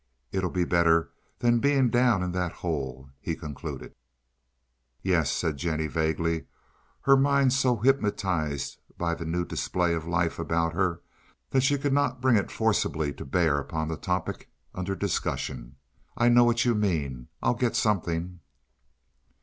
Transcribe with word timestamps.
It'll 0.31 0.49
be 0.49 0.63
better 0.65 1.11
than 1.37 1.59
being 1.59 1.91
down 1.91 2.23
in 2.23 2.31
that 2.31 2.51
hole," 2.51 3.11
he 3.19 3.35
concluded. 3.35 3.93
"Yes," 5.03 5.31
said 5.31 5.57
Jennie, 5.57 5.85
vaguely, 5.85 6.47
her 7.01 7.15
mind 7.15 7.53
so 7.53 7.75
hypnotized 7.77 8.79
by 8.97 9.13
the 9.13 9.25
new 9.25 9.45
display 9.45 9.93
of 9.93 10.07
life 10.07 10.39
about 10.39 10.73
her 10.73 11.01
that 11.51 11.61
she 11.61 11.77
could 11.77 11.93
not 11.93 12.19
bring 12.19 12.35
it 12.35 12.49
forcibly 12.49 13.13
to 13.13 13.25
bear 13.25 13.59
upon 13.59 13.89
the 13.89 13.95
topic 13.95 14.49
under 14.73 14.95
discussion. 14.95 15.75
"I 16.17 16.29
know 16.29 16.45
what 16.45 16.65
you 16.65 16.73
mean. 16.73 17.27
I'll 17.43 17.53
get 17.53 17.75
something." 17.75 18.39